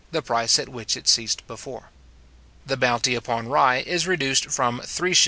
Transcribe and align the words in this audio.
the 0.11 0.21
price 0.23 0.57
at 0.57 0.67
which 0.67 0.97
it 0.97 1.07
ceased 1.07 1.45
before. 1.45 1.91
The 2.65 2.75
bounty 2.75 3.13
upon 3.13 3.49
rye 3.49 3.81
is 3.81 4.07
reduced 4.07 4.49
from 4.49 4.79
3s:6d. 4.79 5.17